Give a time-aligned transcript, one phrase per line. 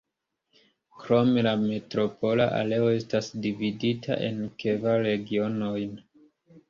[1.01, 5.95] Krome, la metropola areo estas dividita en kvar regionojn.